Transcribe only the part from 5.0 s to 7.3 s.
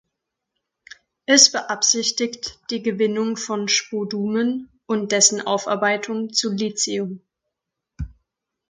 dessen Aufarbeitung zu Lithium.